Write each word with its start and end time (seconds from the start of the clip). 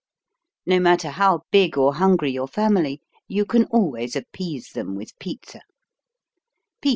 No 0.65 0.79
matter 0.79 1.11
how 1.11 1.41
big 1.51 1.77
or 1.77 1.93
hungry 1.93 2.31
your 2.31 2.47
family, 2.47 3.01
you 3.27 3.45
can 3.45 3.65
always 3.65 4.15
appease 4.15 4.71
them 4.71 4.95
with 4.95 5.11
pizza. 5.19 5.61